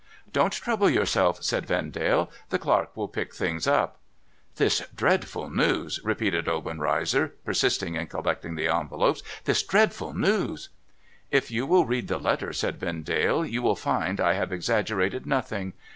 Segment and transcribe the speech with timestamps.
[0.33, 3.99] 'Don't trouble yourself,' said Vendale.' The clerk will pick the things up.''
[4.57, 10.69] This dreadful news!' repeated Obenreizer, persisting in collect ing the envelopes.' This dreadful news!'
[11.15, 15.73] * If you will read the letter,' said Vendale,' you will find I have exaggerated nothing.